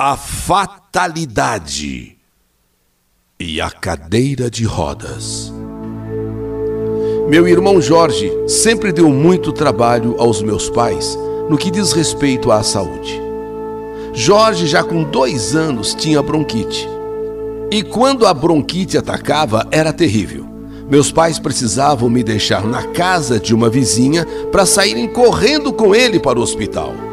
[0.00, 2.16] a fatalidade
[3.36, 5.52] e a cadeira de rodas.
[7.28, 11.18] Meu irmão Jorge sempre deu muito trabalho aos meus pais
[11.50, 13.20] no que diz respeito à saúde.
[14.14, 16.88] Jorge, já com dois anos, tinha bronquite.
[17.68, 20.46] E quando a bronquite atacava, era terrível.
[20.88, 26.20] Meus pais precisavam me deixar na casa de uma vizinha para saírem correndo com ele
[26.20, 27.07] para o hospital.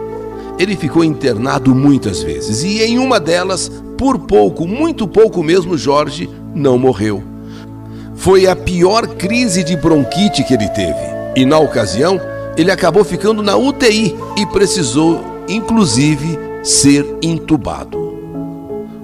[0.57, 6.29] Ele ficou internado muitas vezes e em uma delas, por pouco, muito pouco mesmo, Jorge
[6.53, 7.21] não morreu.
[8.15, 12.19] Foi a pior crise de bronquite que ele teve e, na ocasião,
[12.57, 18.15] ele acabou ficando na UTI e precisou, inclusive, ser intubado.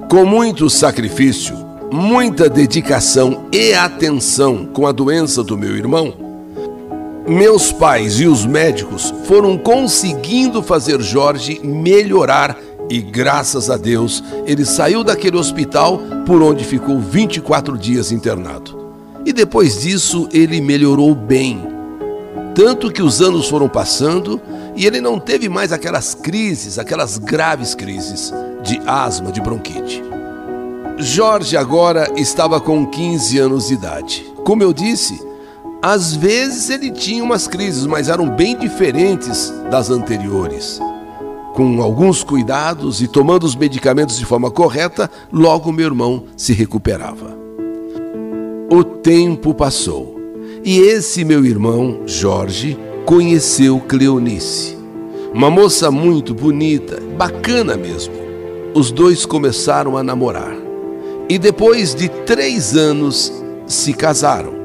[0.10, 1.56] Com muito sacrifício,
[1.92, 6.31] muita dedicação e atenção com a doença do meu irmão,
[7.32, 12.60] meus pais e os médicos foram conseguindo fazer Jorge melhorar
[12.90, 18.78] e graças a Deus ele saiu daquele hospital por onde ficou 24 dias internado.
[19.26, 21.66] E depois disso ele melhorou bem.
[22.54, 24.42] Tanto que os anos foram passando
[24.76, 30.04] e ele não teve mais aquelas crises, aquelas graves crises de asma, de bronquite.
[30.98, 34.26] Jorge agora estava com 15 anos de idade.
[34.44, 35.31] Como eu disse,
[35.82, 40.80] às vezes ele tinha umas crises, mas eram bem diferentes das anteriores.
[41.54, 47.36] Com alguns cuidados e tomando os medicamentos de forma correta, logo meu irmão se recuperava.
[48.70, 50.22] O tempo passou
[50.64, 54.78] e esse meu irmão, Jorge, conheceu Cleonice.
[55.34, 58.14] Uma moça muito bonita, bacana mesmo.
[58.74, 60.56] Os dois começaram a namorar
[61.28, 63.34] e depois de três anos
[63.66, 64.61] se casaram.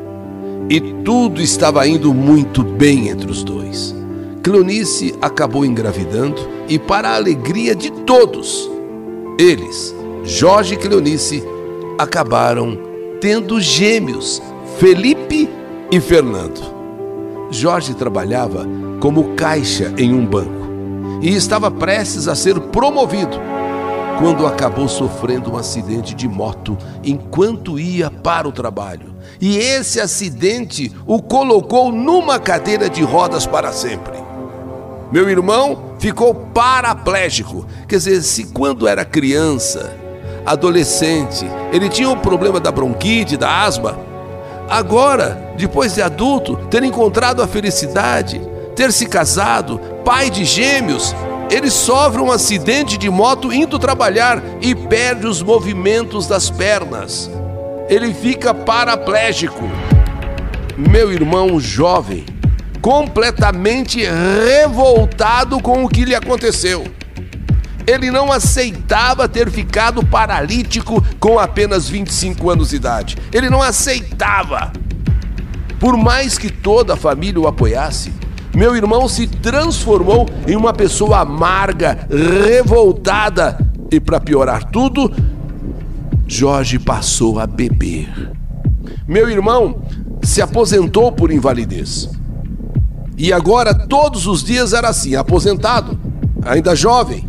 [0.68, 3.94] E tudo estava indo muito bem entre os dois.
[4.42, 8.70] Cleonice acabou engravidando e, para a alegria de todos,
[9.38, 9.94] eles,
[10.24, 11.42] Jorge e Cleonice,
[11.98, 12.78] acabaram
[13.20, 14.42] tendo gêmeos,
[14.78, 15.48] Felipe
[15.90, 16.60] e Fernando.
[17.50, 18.66] Jorge trabalhava
[19.00, 20.66] como caixa em um banco
[21.22, 23.36] e estava prestes a ser promovido
[24.18, 29.14] quando acabou sofrendo um acidente de moto enquanto ia para o trabalho.
[29.40, 34.16] E esse acidente o colocou numa cadeira de rodas para sempre.
[35.12, 37.66] Meu irmão ficou paraplégico.
[37.86, 39.94] Quer dizer, se quando era criança,
[40.44, 43.98] adolescente, ele tinha o problema da bronquite, da asma,
[44.68, 48.40] agora, depois de adulto, ter encontrado a felicidade,
[48.74, 51.14] ter se casado, pai de gêmeos,
[51.50, 57.30] ele sofre um acidente de moto indo trabalhar e perde os movimentos das pernas.
[57.88, 59.70] Ele fica paraplégico.
[60.76, 62.26] Meu irmão jovem,
[62.82, 66.84] completamente revoltado com o que lhe aconteceu.
[67.86, 73.16] Ele não aceitava ter ficado paralítico com apenas 25 anos de idade.
[73.32, 74.72] Ele não aceitava.
[75.78, 78.12] Por mais que toda a família o apoiasse,
[78.56, 83.58] meu irmão se transformou em uma pessoa amarga, revoltada
[83.90, 85.12] e, para piorar tudo,
[86.26, 88.32] Jorge passou a beber.
[89.06, 89.82] Meu irmão
[90.22, 92.08] se aposentou por invalidez.
[93.18, 96.00] E agora todos os dias era assim, aposentado,
[96.42, 97.28] ainda jovem.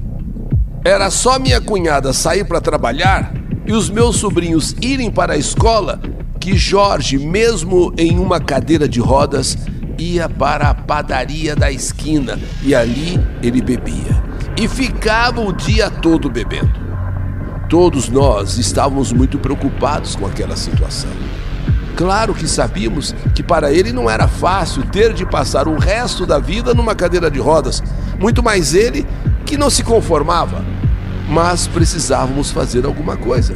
[0.86, 3.34] Era só minha cunhada sair para trabalhar
[3.66, 6.00] e os meus sobrinhos irem para a escola
[6.40, 9.58] que Jorge, mesmo em uma cadeira de rodas,
[9.98, 14.24] ia para a padaria da esquina e ali ele bebia.
[14.56, 16.88] E ficava o dia todo bebendo.
[17.70, 21.12] Todos nós estávamos muito preocupados com aquela situação.
[21.96, 26.40] Claro que sabíamos que para ele não era fácil ter de passar o resto da
[26.40, 27.82] vida numa cadeira de rodas,
[28.20, 29.06] muito mais ele
[29.46, 30.64] que não se conformava.
[31.28, 33.56] Mas precisávamos fazer alguma coisa.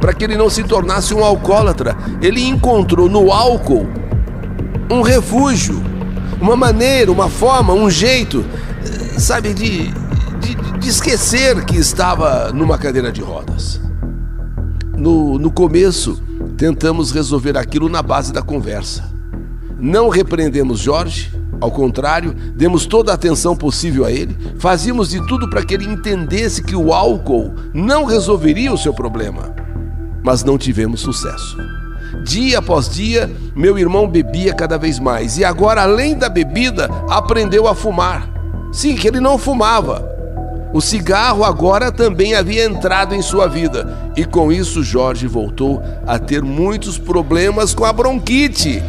[0.00, 3.97] Para que ele não se tornasse um alcoólatra, ele encontrou no álcool
[4.90, 5.82] um refúgio,
[6.40, 8.44] uma maneira, uma forma, um jeito,
[9.18, 9.88] sabe, de,
[10.40, 13.80] de, de esquecer que estava numa cadeira de rodas.
[14.96, 16.20] No, no começo,
[16.56, 19.08] tentamos resolver aquilo na base da conversa.
[19.78, 21.30] Não repreendemos Jorge,
[21.60, 25.86] ao contrário, demos toda a atenção possível a ele, fazíamos de tudo para que ele
[25.86, 29.54] entendesse que o álcool não resolveria o seu problema.
[30.22, 31.56] Mas não tivemos sucesso.
[32.28, 37.66] Dia após dia, meu irmão bebia cada vez mais e agora, além da bebida, aprendeu
[37.66, 38.28] a fumar.
[38.70, 40.06] Sim, que ele não fumava.
[40.74, 46.18] O cigarro agora também havia entrado em sua vida e com isso Jorge voltou a
[46.18, 48.82] ter muitos problemas com a bronquite.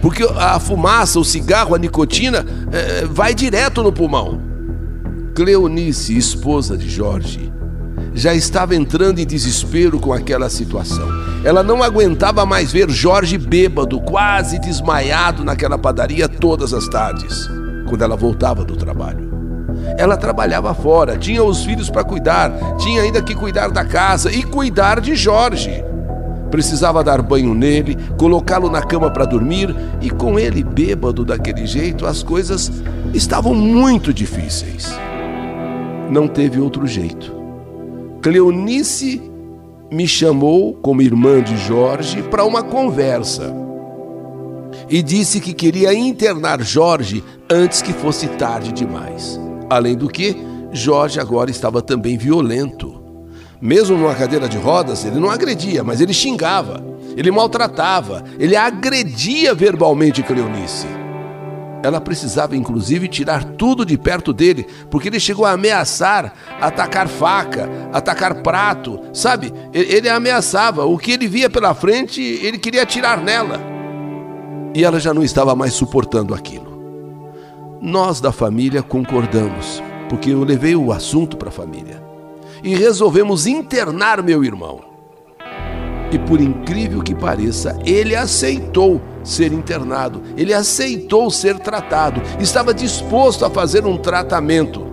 [0.00, 4.40] Porque a fumaça, o cigarro, a nicotina é, vai direto no pulmão.
[5.34, 7.52] Cleonice, esposa de Jorge,
[8.14, 11.06] já estava entrando em desespero com aquela situação.
[11.44, 17.48] Ela não aguentava mais ver Jorge bêbado, quase desmaiado naquela padaria todas as tardes,
[17.88, 19.28] quando ela voltava do trabalho.
[19.96, 24.42] Ela trabalhava fora, tinha os filhos para cuidar, tinha ainda que cuidar da casa e
[24.42, 25.84] cuidar de Jorge.
[26.50, 32.06] Precisava dar banho nele, colocá-lo na cama para dormir, e com ele bêbado daquele jeito,
[32.06, 32.72] as coisas
[33.12, 34.98] estavam muito difíceis.
[36.10, 37.37] Não teve outro jeito.
[38.20, 39.22] Cleonice
[39.90, 43.54] me chamou, como irmã de Jorge, para uma conversa
[44.90, 49.38] e disse que queria internar Jorge antes que fosse tarde demais.
[49.68, 50.36] Além do que,
[50.72, 53.02] Jorge agora estava também violento.
[53.60, 56.82] Mesmo numa cadeira de rodas, ele não agredia, mas ele xingava,
[57.16, 60.86] ele maltratava, ele agredia verbalmente Cleonice.
[61.82, 67.68] Ela precisava, inclusive, tirar tudo de perto dele, porque ele chegou a ameaçar, atacar faca,
[67.92, 69.52] atacar prato, sabe?
[69.72, 70.84] Ele ameaçava.
[70.84, 73.60] O que ele via pela frente, ele queria atirar nela.
[74.74, 76.68] E ela já não estava mais suportando aquilo.
[77.80, 82.02] Nós da família concordamos, porque eu levei o assunto para a família
[82.62, 84.87] e resolvemos internar meu irmão.
[86.10, 93.44] E por incrível que pareça, ele aceitou ser internado, ele aceitou ser tratado, estava disposto
[93.44, 94.86] a fazer um tratamento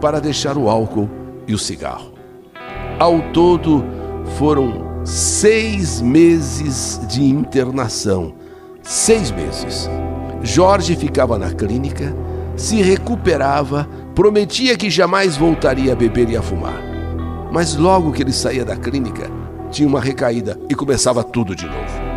[0.00, 1.08] para deixar o álcool
[1.46, 2.12] e o cigarro.
[2.98, 3.82] Ao todo,
[4.36, 8.34] foram seis meses de internação.
[8.82, 9.88] Seis meses.
[10.42, 12.14] Jorge ficava na clínica,
[12.56, 16.82] se recuperava, prometia que jamais voltaria a beber e a fumar.
[17.52, 19.30] Mas logo que ele saía da clínica,
[19.70, 22.10] tinha uma recaída e começava tudo de novo.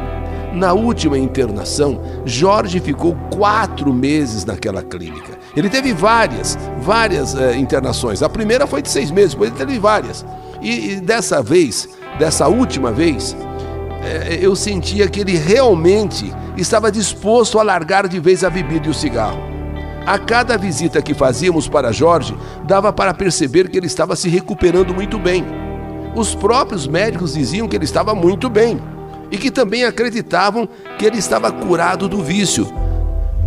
[0.53, 5.33] Na última internação, Jorge ficou quatro meses naquela clínica.
[5.55, 8.21] Ele teve várias, várias uh, internações.
[8.21, 10.25] A primeira foi de seis meses, depois ele teve várias.
[10.61, 11.89] E, e dessa vez,
[12.19, 18.43] dessa última vez, uh, eu sentia que ele realmente estava disposto a largar de vez
[18.43, 19.41] a bebida e o cigarro.
[20.05, 22.35] A cada visita que fazíamos para Jorge,
[22.65, 25.45] dava para perceber que ele estava se recuperando muito bem.
[26.15, 28.79] Os próprios médicos diziam que ele estava muito bem
[29.31, 30.67] e que também acreditavam
[30.97, 32.67] que ele estava curado do vício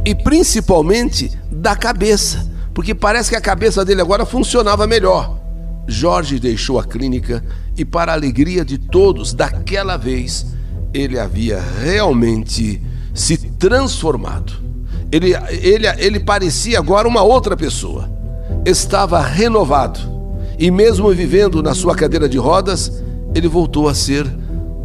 [0.04, 5.38] e principalmente da cabeça, porque parece que a cabeça dele agora funcionava melhor.
[5.86, 7.44] Jorge deixou a clínica
[7.76, 10.46] e, para a alegria de todos, daquela vez
[10.92, 12.82] ele havia realmente
[13.14, 14.52] se transformado.
[15.10, 18.10] Ele, ele, ele parecia agora uma outra pessoa.
[18.64, 20.15] Estava renovado.
[20.58, 23.02] E mesmo vivendo na sua cadeira de rodas,
[23.34, 24.26] ele voltou a ser,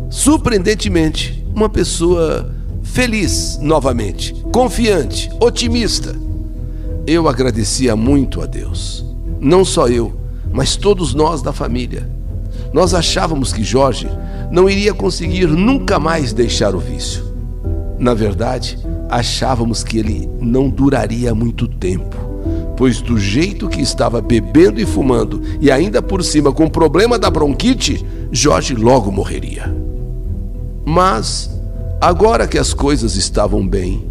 [0.09, 2.53] surpreendentemente, uma pessoa
[2.83, 6.15] feliz novamente, confiante, otimista.
[7.07, 9.05] Eu agradecia muito a Deus.
[9.39, 10.13] Não só eu,
[10.51, 12.09] mas todos nós da família.
[12.73, 14.09] Nós achávamos que Jorge
[14.51, 17.23] não iria conseguir nunca mais deixar o vício.
[17.97, 18.77] Na verdade,
[19.09, 22.15] achávamos que ele não duraria muito tempo,
[22.81, 27.19] pois do jeito que estava bebendo e fumando, e ainda por cima com o problema
[27.19, 29.71] da bronquite, Jorge logo morreria.
[30.83, 31.61] Mas,
[32.01, 34.09] agora que as coisas estavam bem,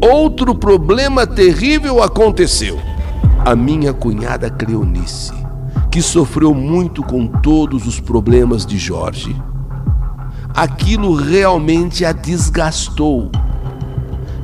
[0.00, 2.78] outro problema terrível aconteceu.
[3.44, 5.32] A minha cunhada Cleonice,
[5.90, 9.34] que sofreu muito com todos os problemas de Jorge,
[10.54, 13.32] aquilo realmente a desgastou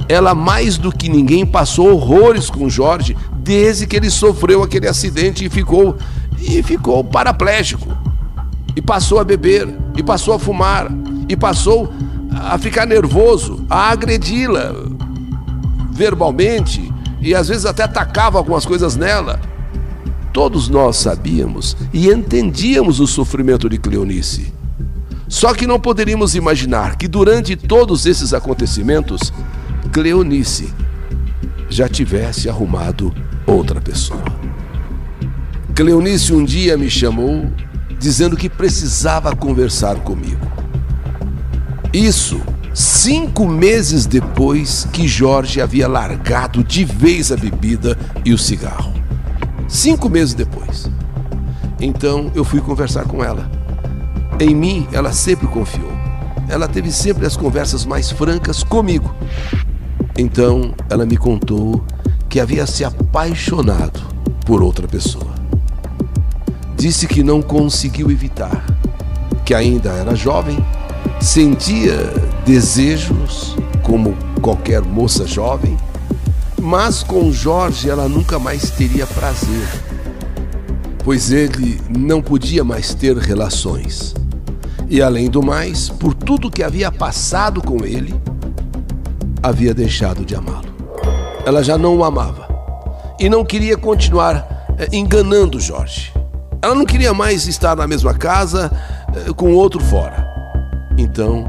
[0.09, 3.15] ela mais do que ninguém passou horrores com Jorge
[3.49, 5.97] desde que ele sofreu aquele acidente e ficou
[6.39, 7.89] e ficou paraplégico.
[8.77, 10.93] E passou a beber, e passou a fumar,
[11.31, 11.91] e passou
[12.31, 14.75] a ficar nervoso, a agredi-la
[15.91, 19.41] verbalmente e às vezes até atacava algumas coisas nela.
[20.31, 24.53] Todos nós sabíamos e entendíamos o sofrimento de Cleonice.
[25.27, 29.33] Só que não poderíamos imaginar que durante todos esses acontecimentos
[29.91, 30.71] Cleonice
[31.71, 33.11] já tivesse arrumado
[33.51, 34.23] outra pessoa.
[35.75, 37.51] Cleonice um dia me chamou
[37.99, 40.47] dizendo que precisava conversar comigo.
[41.93, 42.41] Isso
[42.75, 48.93] cinco meses depois que Jorge havia largado de vez a bebida e o cigarro.
[49.67, 50.91] Cinco meses depois.
[51.81, 53.51] Então eu fui conversar com ela.
[54.41, 55.91] Em mim, ela sempre confiou.
[56.49, 59.15] Ela teve sempre as conversas mais francas comigo.
[60.17, 61.85] Então ela me contou
[62.29, 64.01] que havia se apaixonado
[64.45, 65.35] por outra pessoa.
[66.77, 68.65] Disse que não conseguiu evitar,
[69.45, 70.59] que ainda era jovem,
[71.21, 71.97] sentia
[72.45, 75.77] desejos como qualquer moça jovem,
[76.61, 79.67] mas com Jorge ela nunca mais teria prazer,
[81.05, 84.15] pois ele não podia mais ter relações.
[84.91, 88.15] E além do mais, por tudo que havia passado com ele,
[89.43, 90.68] havia deixado de amá-lo.
[91.49, 92.47] Ela já não o amava
[93.19, 96.13] e não queria continuar eh, enganando Jorge.
[96.61, 98.71] Ela não queria mais estar na mesma casa
[99.17, 100.29] eh, com outro fora.
[100.99, 101.47] Então,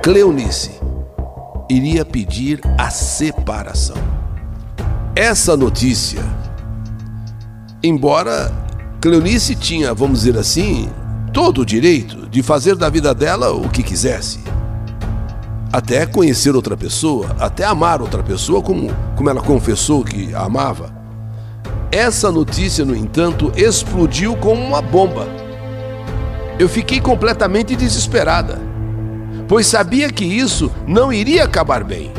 [0.00, 0.70] Cleonice
[1.68, 3.96] iria pedir a separação.
[5.16, 6.22] Essa notícia,
[7.82, 8.52] embora
[9.00, 10.88] Cleonice tinha, vamos dizer assim,
[11.32, 14.38] todo o direito de fazer da vida dela o que quisesse.
[15.72, 20.94] Até conhecer outra pessoa, até amar outra pessoa como, como ela confessou que amava.
[21.90, 25.26] Essa notícia, no entanto, explodiu como uma bomba.
[26.58, 28.66] Eu fiquei completamente desesperada
[29.48, 32.12] pois sabia que isso não iria acabar bem.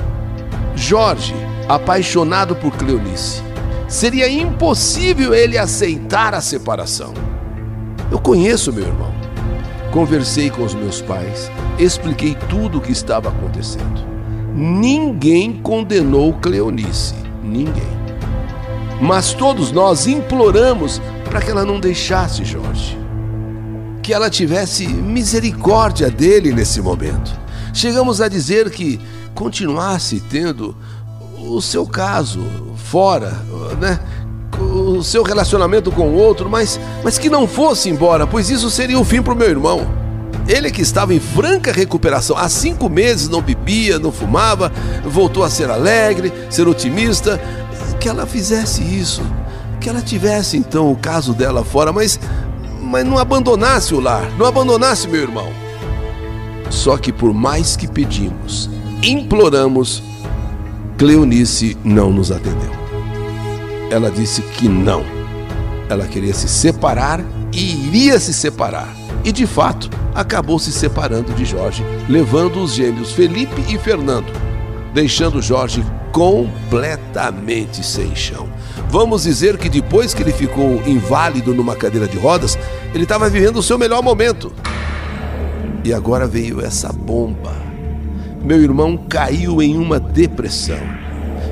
[0.75, 1.33] Jorge,
[1.67, 3.41] apaixonado por Cleonice,
[3.87, 7.13] seria impossível ele aceitar a separação.
[8.11, 9.16] Eu conheço meu irmão.
[9.97, 11.49] Conversei com os meus pais,
[11.79, 14.05] expliquei tudo o que estava acontecendo.
[14.53, 17.97] Ninguém condenou Cleonice, ninguém.
[19.01, 22.95] Mas todos nós imploramos para que ela não deixasse Jorge
[24.03, 27.35] que ela tivesse misericórdia dele nesse momento.
[27.73, 29.01] Chegamos a dizer que
[29.33, 30.77] continuasse tendo
[31.39, 33.31] o seu caso fora,
[33.81, 33.99] né?
[34.59, 38.99] O seu relacionamento com o outro, mas, mas que não fosse embora, pois isso seria
[38.99, 39.87] o fim para o meu irmão.
[40.47, 44.71] Ele que estava em franca recuperação, há cinco meses não bebia, não fumava,
[45.05, 47.39] voltou a ser alegre, ser otimista,
[47.99, 49.21] que ela fizesse isso,
[49.79, 52.19] que ela tivesse então o caso dela fora, mas
[52.87, 55.51] mas não abandonasse o lar, não abandonasse meu irmão.
[56.69, 58.69] Só que por mais que pedimos,
[59.03, 60.01] imploramos,
[60.97, 62.76] Cleonice não nos atendeu.
[63.89, 65.03] Ela disse que não.
[65.89, 68.93] Ela queria se separar e iria se separar.
[69.23, 74.31] E de fato, acabou se separando de Jorge, levando os gêmeos Felipe e Fernando,
[74.93, 78.49] deixando Jorge completamente sem chão.
[78.89, 82.57] Vamos dizer que depois que ele ficou inválido numa cadeira de rodas,
[82.93, 84.51] ele estava vivendo o seu melhor momento.
[85.83, 87.53] E agora veio essa bomba.
[88.43, 90.79] Meu irmão caiu em uma depressão.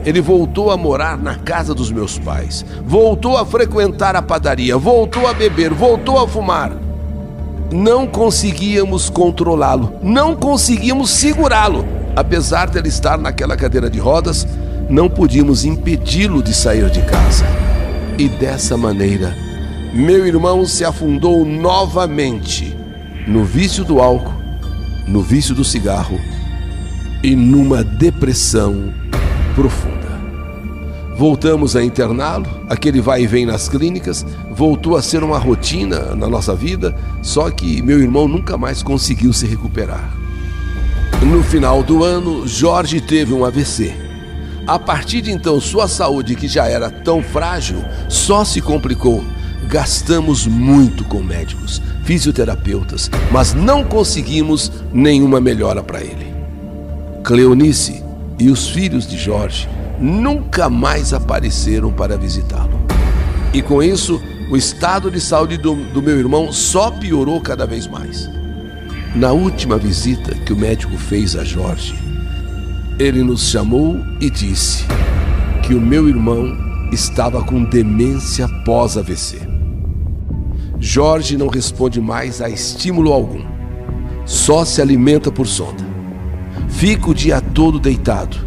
[0.05, 5.27] Ele voltou a morar na casa dos meus pais, voltou a frequentar a padaria, voltou
[5.27, 6.71] a beber, voltou a fumar.
[7.71, 11.83] Não conseguíamos controlá-lo, não conseguíamos segurá-lo.
[12.15, 14.47] Apesar de ele estar naquela cadeira de rodas,
[14.87, 17.43] não podíamos impedi-lo de sair de casa.
[18.17, 19.35] E dessa maneira,
[19.91, 22.77] meu irmão se afundou novamente
[23.27, 24.33] no vício do álcool,
[25.07, 26.19] no vício do cigarro
[27.23, 28.93] e numa depressão
[29.55, 29.94] profunda.
[31.17, 36.27] Voltamos a interná-lo, aquele vai e vem nas clínicas, voltou a ser uma rotina na
[36.27, 40.11] nossa vida, só que meu irmão nunca mais conseguiu se recuperar.
[41.21, 44.05] No final do ano, Jorge teve um AVC
[44.67, 49.23] a partir de então, sua saúde, que já era tão frágil, só se complicou.
[49.67, 56.33] Gastamos muito com médicos, fisioterapeutas, mas não conseguimos nenhuma melhora para ele.
[57.23, 58.03] Cleonice
[58.39, 62.79] e os filhos de Jorge nunca mais apareceram para visitá-lo.
[63.53, 64.21] E com isso,
[64.51, 68.29] o estado de saúde do, do, meu irmão só piorou cada vez mais.
[69.15, 71.95] Na última visita que o médico fez a Jorge,
[72.99, 74.85] ele nos chamou e disse
[75.63, 76.55] que o meu irmão
[76.91, 79.39] estava com demência pós-AVC.
[80.79, 83.43] Jorge não responde mais a estímulo algum,
[84.25, 85.83] só se alimenta por sonda.
[86.67, 88.44] Fica o dia todo deitado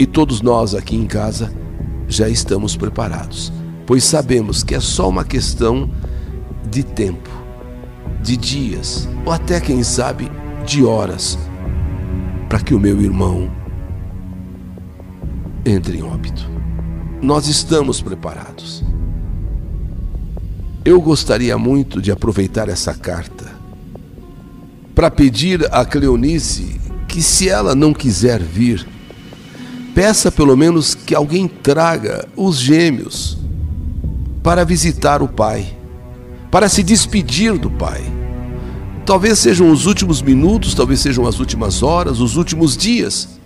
[0.00, 1.52] e todos nós aqui em casa
[2.08, 3.52] já estamos preparados,
[3.86, 5.90] pois sabemos que é só uma questão
[6.70, 7.28] de tempo,
[8.22, 10.32] de dias ou até, quem sabe,
[10.64, 11.38] de horas
[12.48, 13.50] para que o meu irmão
[15.66, 16.48] entre em óbito.
[17.20, 18.82] Nós estamos preparados.
[20.82, 23.52] Eu gostaria muito de aproveitar essa carta
[24.94, 28.88] para pedir a Cleonice que, se ela não quiser vir,
[29.94, 33.38] peça pelo menos que alguém traga os gêmeos
[34.42, 35.76] para visitar o pai,
[36.50, 38.02] para se despedir do pai.
[39.04, 43.40] Talvez sejam os últimos minutos, talvez sejam as últimas horas, os últimos dias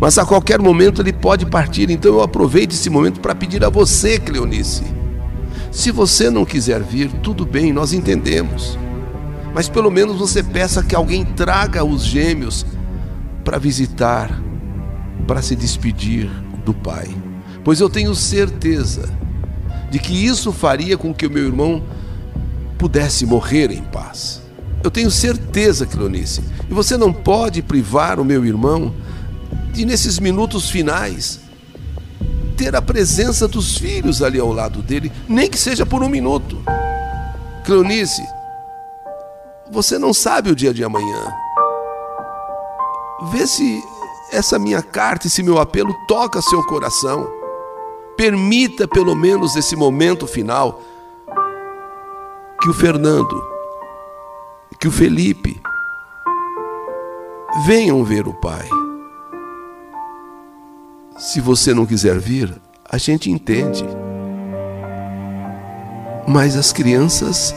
[0.00, 1.90] mas a qualquer momento ele pode partir.
[1.90, 4.84] Então eu aproveito esse momento para pedir a você, Cleonice.
[5.72, 8.78] Se você não quiser vir, tudo bem, nós entendemos.
[9.54, 12.64] Mas pelo menos você peça que alguém traga os gêmeos
[13.44, 14.40] para visitar,
[15.28, 16.26] para se despedir
[16.64, 17.14] do pai.
[17.62, 19.10] Pois eu tenho certeza
[19.90, 21.84] de que isso faria com que o meu irmão
[22.78, 24.40] pudesse morrer em paz.
[24.82, 28.94] Eu tenho certeza, Cleonice, e você não pode privar o meu irmão
[29.72, 31.40] de, nesses minutos finais,
[32.56, 36.58] ter a presença dos filhos ali ao lado dele, nem que seja por um minuto.
[37.64, 38.22] Cleonice,
[39.70, 41.32] você não sabe o dia de amanhã.
[43.30, 43.82] Vê se
[44.32, 47.28] essa minha carta, esse meu apelo toca seu coração.
[48.16, 50.80] Permita pelo menos esse momento final
[52.60, 53.40] que o Fernando,
[54.80, 55.60] que o Felipe
[57.66, 58.68] venham ver o pai.
[61.16, 63.84] Se você não quiser vir, a gente entende.
[66.26, 67.54] Mas as crianças,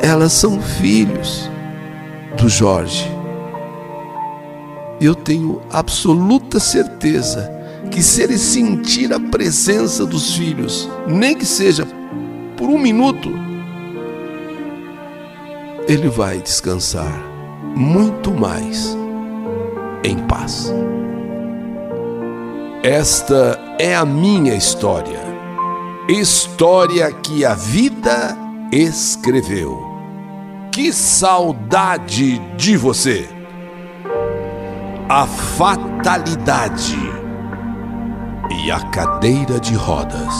[0.00, 1.48] elas são filhos
[2.36, 3.23] do Jorge.
[5.04, 7.52] Eu tenho absoluta certeza
[7.90, 11.86] que se ele sentir a presença dos filhos, nem que seja
[12.56, 13.28] por um minuto,
[15.86, 17.22] ele vai descansar
[17.76, 18.96] muito mais
[20.02, 20.72] em paz.
[22.82, 25.20] Esta é a minha história,
[26.08, 28.34] história que a vida
[28.72, 29.84] escreveu.
[30.72, 33.33] Que saudade de você!
[35.08, 36.96] A fatalidade
[38.50, 40.34] e a cadeira de rodas.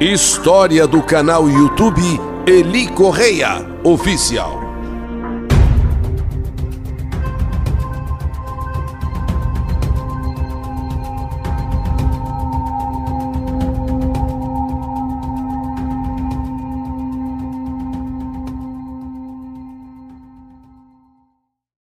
[0.00, 2.02] História do canal YouTube
[2.46, 4.63] Eli Correia Oficial.